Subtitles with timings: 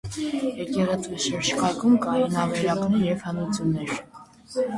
[0.59, 3.95] Եկեղեցու շրջկայքում կային ավերակներ և հնություններ։